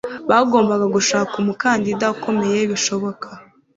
bagombaga 0.29 0.85
gushaka 0.95 1.33
umukandida 1.41 2.05
ukomeye 2.15 2.59
bishoboka 2.71 3.27